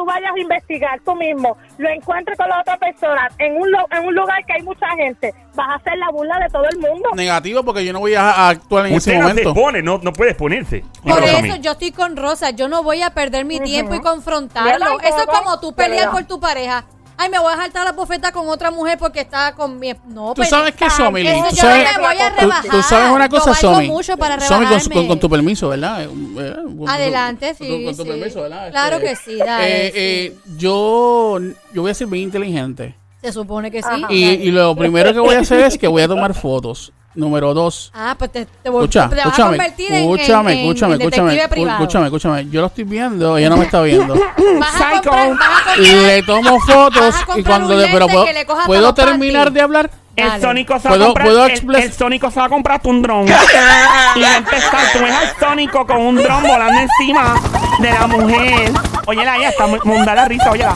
[0.09, 4.05] Vayas a investigar tú mismo, lo encuentres con la otra persona en un, lo- en
[4.07, 7.09] un lugar que hay mucha gente, vas a hacer la burla de todo el mundo.
[7.15, 9.49] Negativo porque yo no voy a, a actuar en Usted ese no se momento.
[9.51, 10.83] expone, no, no puede exponerse.
[11.03, 12.49] Por eso yo estoy con Rosa.
[12.51, 14.99] Yo no voy a perder mi tiempo y confrontarlo.
[15.01, 16.11] Eso es como tú verdad.
[16.11, 16.85] por tu pareja.
[17.21, 19.91] Ay, me voy a saltar la bofeta con otra mujer porque está con mi...
[20.07, 22.71] No, Tú pues, sabes que eso tú yo sabes, no me voy a tú- rebajar.
[22.71, 23.87] tú sabes una cosa, Somi.
[23.89, 24.95] mucho para Somi, con, rebajarme.
[24.95, 26.03] con- con tu permiso, ¿verdad?
[26.05, 26.55] Eh, eh,
[26.87, 28.09] Adelante, con- sí, Con tu sí.
[28.09, 28.71] permiso, ¿verdad?
[28.71, 31.39] Claro Este, que sí, dale, eh, eh, yo,
[31.73, 32.95] yo voy a ser bien inteligente.
[33.21, 34.05] Se supone que sí.
[34.09, 36.93] Y lo primero que voy a hacer es que voy a tomar fotos.
[37.15, 40.51] Número dos, Ah, pues te, te, voy- Escucha, te vas a escúchame, convertir en, escúchame,
[40.53, 41.79] en- en- escúchame, en escúchame, detective privado.
[41.79, 42.49] escúchame, escúchame.
[42.49, 44.13] Yo lo estoy viendo, ella no me está viendo.
[44.59, 45.09] Vas a Psycho.
[45.09, 48.25] comprar, vas a comprar- Le tomo fotos Vas a comprar y cuando un pero puedo,
[48.25, 49.91] le puedo los terminar de hablar.
[50.15, 50.41] El.
[50.41, 51.27] Sónico se va a ¿Puedo- comprar.
[51.27, 53.25] puedo el, expres- el Sónico se va a comprar un dron.
[54.15, 54.79] y va a empezar.
[54.93, 57.35] Tú ves al Sónico con un dron volando encima
[57.79, 58.71] de la mujer.
[59.07, 60.75] Óyela, ella está muy munda la risa, óyela.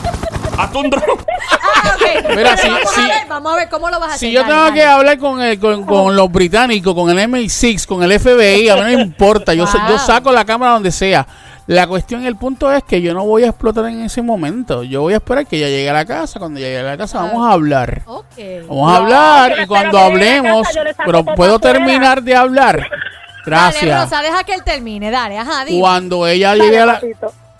[0.58, 1.02] Hazte un dron.
[1.84, 2.28] Ah.
[2.36, 4.28] Mira, si- vamos, si- a ver, vamos a ver cómo lo vas a hacer.
[4.28, 4.74] Si yo Dale, tengo dale.
[4.76, 8.74] que hablar con, el- con, con los británicos, con el MI6, con el FBI, a
[8.76, 9.54] mí no me importa.
[9.54, 10.06] Yo, sa- yo Wow.
[10.06, 11.26] saco la cámara donde sea.
[11.66, 14.82] La cuestión, el punto es que yo no voy a explotar en ese momento.
[14.82, 16.38] Yo voy a esperar que ella llegue a la casa.
[16.38, 18.02] Cuando ella llegue a la casa, vamos a hablar.
[18.04, 18.26] Ok.
[18.68, 22.76] Vamos a hablar y cuando hablemos, casa, pero puedo terminar de hablar.
[22.80, 22.90] Dale,
[23.46, 24.10] Gracias.
[24.10, 25.10] Rosa, deja que él termine.
[25.10, 25.80] Dale, ajá, dime.
[25.80, 27.00] Cuando ella Dale, llegue a la,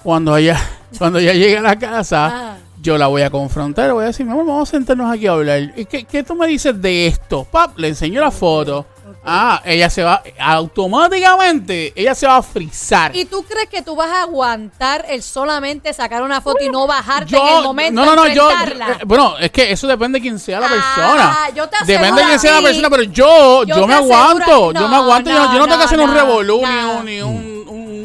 [0.03, 0.61] cuando ella,
[0.99, 2.57] cuando ella llegue a la casa, Ah.
[2.85, 3.91] Yo la voy a confrontar.
[3.93, 5.73] Voy a decir, mi amor, vamos a sentarnos aquí a hablar.
[5.75, 7.45] ¿Y qué, qué tú me dices de esto?
[7.51, 8.87] Pap, le enseño la foto.
[9.27, 13.15] Ah, ella se va, automáticamente, ella se va a frizar.
[13.17, 16.87] ¿Y tú crees que tú vas a aguantar el solamente sacar una foto y no
[16.87, 20.19] bajarte Yo, en el momento no, no, no, yo, eh, bueno, es que eso depende
[20.19, 21.37] de quién sea la Ah, persona.
[21.57, 24.97] yo te depende de quién sea la persona, pero yo, yo me aguanto, yo me
[24.97, 27.54] aguanto, yo, no- yo no tengo que hacer un revolú ni un, ni un-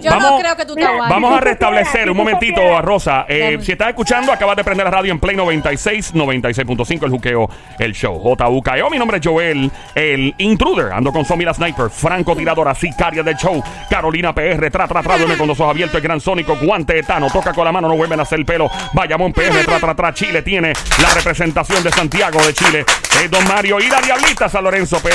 [0.01, 1.09] Yo Vamos- no creo que tú te aguantes.
[1.09, 3.25] Vamos a restablecer un momentito a Rosa.
[3.27, 7.49] Eh, si estás escuchando, acabas de prender la radio en Play 96, 96.5, el juqueo,
[7.79, 8.17] el show.
[8.19, 10.93] JUKEO, mi nombre es Joel, el intruder.
[10.93, 15.17] Ando con Somi la Sniper, Franco Tiradora, sicaria del show, Carolina PR, tra, tra, tra,
[15.17, 17.95] duerme con los ojos abiertos, el gran sónico, guante etano, toca con la mano, no
[17.95, 18.69] vuelven a hacer el pelo.
[18.93, 22.85] Bayamón PR, tra, tra, tra, Chile tiene la representación de Santiago de Chile.
[23.23, 25.13] Es Don Mario y la Diablita San Lorenzo PR.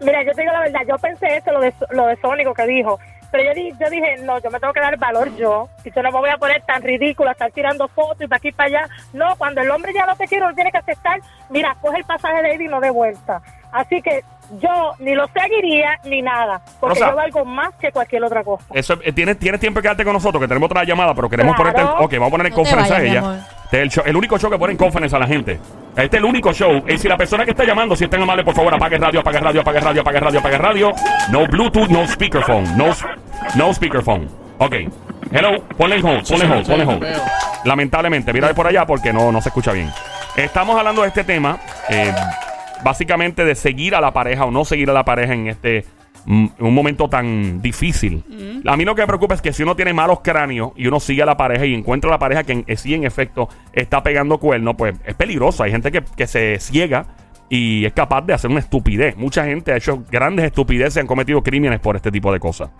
[0.00, 2.66] Mira, yo te digo la verdad, yo pensé eso, lo de, lo de Sónico que
[2.66, 2.98] dijo.
[3.30, 5.68] Pero yo, di- yo dije, no, yo me tengo que dar valor yo.
[5.84, 8.48] Y yo no me voy a poner tan ridícula, estar tirando fotos y para aquí
[8.48, 8.88] y para allá.
[9.12, 11.20] No, cuando el hombre ya no te quiere, no tiene que aceptar.
[11.48, 13.40] Mira, coge el pasaje de ida y no de vuelta.
[13.72, 14.24] Así que
[14.60, 16.60] yo ni lo seguiría ni nada.
[16.80, 17.10] Porque Rosa.
[17.12, 18.64] yo valgo más que cualquier otra cosa.
[18.74, 21.54] Eso, eh, ¿tienes, tienes tiempo de quedarte con nosotros, que tenemos otra llamada, pero queremos
[21.54, 21.70] Claro.
[21.72, 21.92] ponerte.
[21.92, 23.46] en- ok, vamos a poner en No conferencia a ella.
[23.64, 25.60] Este es el, show- el único show que pone en conferencia a la gente.
[25.92, 26.82] Este es el único show.
[26.88, 29.38] Y si la persona que está llamando, si están amables, por favor, apague radio, apague
[29.38, 30.92] radio, apague radio, apague radio, apague radio.
[31.30, 32.76] No Bluetooth, no speakerphone.
[32.76, 32.86] No,
[33.56, 34.28] no speakerphone.
[34.58, 34.74] Ok.
[35.32, 37.06] Hello, ponle en hold, ponle en hold, ponle en hold.
[37.64, 39.90] Lamentablemente, mira de por allá porque no, no se escucha bien.
[40.36, 41.58] Estamos hablando de este tema,
[41.88, 42.12] eh,
[42.82, 45.84] básicamente de seguir a la pareja o no seguir a la pareja en este
[46.24, 48.24] mm, un momento tan difícil.
[48.66, 51.00] A mí lo que me preocupa es que si uno tiene malos cráneos y uno
[51.00, 53.48] sigue a la pareja y encuentra a la pareja que en, eh, sí en efecto
[53.72, 55.62] está pegando cuernos, pues es peligroso.
[55.62, 57.06] Hay gente que, que se ciega
[57.48, 59.16] y es capaz de hacer una estupidez.
[59.16, 62.70] Mucha gente ha hecho grandes estupideces y han cometido crímenes por este tipo de cosas.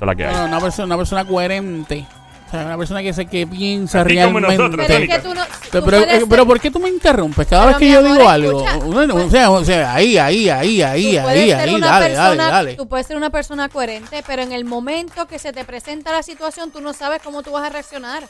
[0.00, 0.34] Esa es la que hay.
[0.34, 2.06] No, una persona, una persona coherente.
[2.46, 4.56] O sea, una persona que, se, que piensa Así como realmente.
[4.58, 5.42] nosotros, Pero es que tú no.
[5.44, 7.84] Pero, tú pero, puedes eh, pero ¿por qué tú me interrumpes cada Pero, vez que
[7.84, 8.66] mi yo amor, digo algo?
[8.66, 11.60] escucha, Bueno, pues- o, sea, o sea, ahí, ahí, ahí, ahí, Tú puedes ahí, ser
[11.60, 12.74] ahí, una dale, persona, dale, dale.
[12.74, 16.24] Tú puedes ser una persona coherente, pero en el momento que se te presenta la
[16.24, 18.24] situación, tú no sabes cómo tú vas a reaccionar.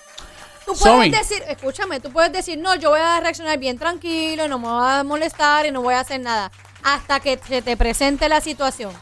[0.67, 1.09] Tú puedes Somi.
[1.11, 4.83] decir, escúchame, tú puedes decir, no, yo voy a reaccionar bien tranquilo, no me voy
[4.87, 6.51] a molestar y no voy a hacer nada.
[6.83, 8.93] Hasta que se te presente la situación.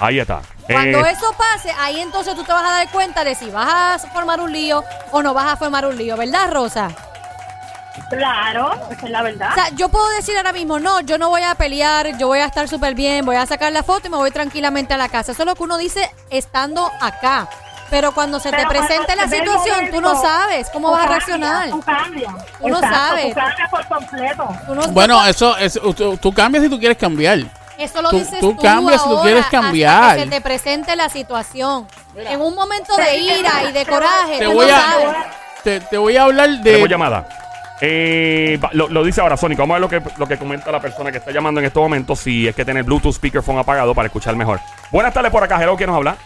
[0.00, 0.40] Ahí está.
[0.70, 4.04] Cuando Eh, eso pase, ahí entonces tú te vas a dar cuenta de si vas
[4.04, 6.90] a formar un lío o no vas a formar un lío, ¿verdad, Rosa?
[8.10, 9.48] Claro, esa es la verdad.
[9.50, 12.38] O sea, yo puedo decir ahora mismo, no, yo no voy a pelear, yo voy
[12.38, 15.08] a estar súper bien, voy a sacar la foto y me voy tranquilamente a la
[15.08, 15.32] casa.
[15.32, 17.48] Eso es lo que uno dice estando acá.
[17.90, 20.70] Pero cuando se te presente cuando la se ve el situación, tú no momento, sabes
[20.70, 21.70] cómo tú vas a cambias, reaccionar.
[21.70, 22.32] Tú cambias.
[22.60, 23.28] Tú no Exacto, sabes.
[23.28, 24.48] Tú cambias por completo.
[24.66, 27.38] Tú no- Bueno, eso, es, tú, tú cambias si tú quieres cambiar.
[27.78, 30.16] Eso lo tú- dices tú tú, cambias si tú ahora, quieres cambiar.
[30.16, 31.86] que se te presente la situación.
[32.16, 35.08] En un momento de ira y de coraje, Te tú voy no a, sabes.
[35.62, 36.88] te, te voy a hablar Tenemos de.
[36.88, 37.28] llamada.
[37.80, 39.62] Eh, lo, lo dice ahora Sónico.
[39.62, 41.80] Vamos a ver lo que, lo que comenta la persona que está llamando en estos
[41.80, 42.18] momentos.
[42.18, 44.58] Si es que tiene el Bluetooth speakerphone apagado para escuchar mejor.
[44.90, 45.62] Buenas tardes por acá.
[45.62, 46.16] Hello, ¿quién nos habla?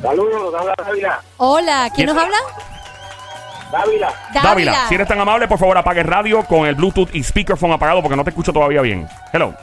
[0.00, 1.18] Saludos, habla Navidad.
[1.36, 2.16] Hola, ¿quién ¿Quién?
[2.16, 2.38] nos habla?
[3.70, 4.12] Dávila.
[4.32, 7.72] Dávila, si eres tan amable, por favor, apague el radio con el Bluetooth y speakerphone
[7.72, 9.06] apagado porque no te escucho todavía bien.
[9.32, 9.54] Hello.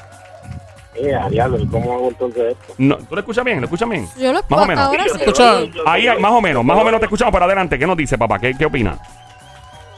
[1.02, 2.74] Mira, diablo, ¿cómo hago entonces esto?
[2.78, 3.60] No, ¿Tú lo escuchas bien?
[3.62, 4.08] ¿Lo escuchas bien?
[4.18, 4.86] Yo lo Más o menos.
[4.86, 5.18] ahora sí.
[5.20, 8.18] Escucha, Ahí, más o menos, más o menos te escuchamos, pero adelante, ¿qué nos dice,
[8.18, 8.40] papá?
[8.40, 8.98] ¿Qué, qué opina?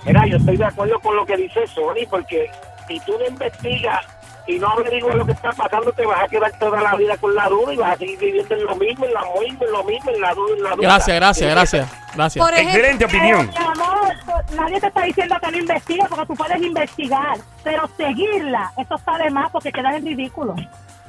[0.05, 2.49] Mira, yo estoy de acuerdo con lo que dice Sony, porque
[2.87, 4.05] si tú no investigas
[4.47, 7.35] y no averiguas lo que está pasando, te vas a quedar toda la vida con
[7.35, 9.83] la duda y vas a seguir viviendo en lo mismo, en lo mismo, en lo
[9.83, 10.81] mismo, en la duda, en la duda.
[10.87, 11.89] gracias, gracias, gracias.
[12.15, 12.43] Gracias.
[12.43, 13.49] Por ejemplo, Excelente opinión.
[13.49, 14.15] Mi amor,
[14.55, 19.17] nadie te está diciendo que no investigues porque tú puedes investigar, pero seguirla, eso está
[19.19, 20.55] de más porque quedas en ridículo.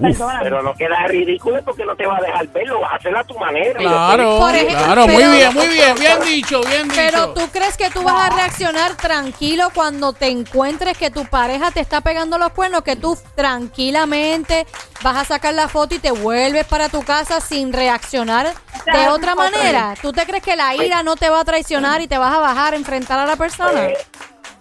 [0.00, 0.40] Perdóname.
[0.42, 3.24] Pero no queda ridículo porque no te va a dejar verlo, vas a hacer a
[3.24, 3.78] tu manera.
[3.78, 6.94] Claro, Por ejemplo, claro, muy pero- bien, muy bien, bien dicho, bien dicho.
[6.96, 11.70] Pero tú crees que tú vas a reaccionar tranquilo cuando te encuentres que tu pareja
[11.70, 14.66] te está pegando los cuernos, que tú tranquilamente
[15.02, 18.52] vas a sacar la foto y te vuelves para tu casa sin reaccionar
[18.92, 19.94] de otra manera.
[20.00, 22.38] ¿Tú te crees que la ira no te va a traicionar y te vas a
[22.38, 23.88] bajar a enfrentar a la persona?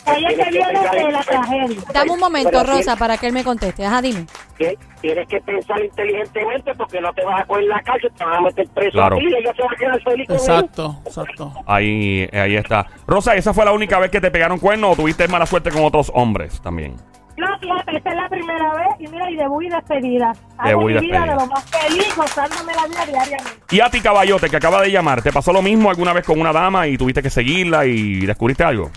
[0.06, 1.82] Ahí es que viene de la tragedia.
[1.94, 2.64] Dame un momento.
[2.64, 3.86] Rosa, para que él me conteste.
[3.86, 4.26] Ajá, dime.
[4.60, 8.24] Que Tienes que pensar inteligentemente porque no te vas a coger en la calle, te
[8.26, 9.16] van a meter preso Claro.
[9.16, 10.36] a ti y ella se va a quedar feliz con.
[10.36, 11.54] Exacto, exacto.
[11.66, 12.86] Ahí, ahí está.
[13.08, 15.84] Rosa, ¿esa fue la única vez que te pegaron cuernos o tuviste mala suerte con
[15.86, 16.96] otros hombres también?
[17.38, 20.34] No, fíjate, esta es la primera vez y mira, y debut y despedida.
[20.58, 21.22] Hago mi vida despedida.
[21.22, 23.52] de lo más feliz, gozándome la vida diariamente.
[23.72, 26.38] Y a ti, caballote, que acaba de llamar, ¿te pasó lo mismo alguna vez con
[26.42, 28.92] una dama y tuviste que seguirla y descubriste algo?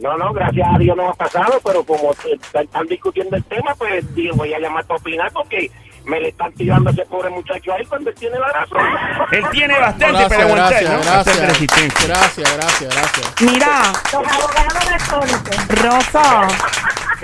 [0.00, 4.14] No, no, gracias a Dios no ha pasado, pero como están discutiendo el tema, pues
[4.14, 5.70] digo, voy a llamar para opinar porque
[6.04, 8.78] me le están tirando a ese pobre muchacho ahí cuando él tiene la razón.
[9.30, 10.88] Él tiene bastante, Gracias, pero gracias, ¿no?
[10.88, 11.16] gracias.
[11.16, 12.08] Bastante resistencia.
[12.08, 13.34] Gracias, gracias, gracias.
[13.42, 15.68] Mira, Los abogados electrónicos.
[15.82, 16.48] Rosa,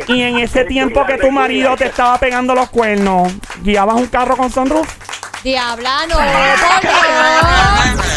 [0.08, 4.36] y en ese tiempo que tu marido te estaba pegando los cuernos, ¿guiabas un carro
[4.36, 4.86] con sunroof?
[5.42, 8.06] Diabla, no, por Dios.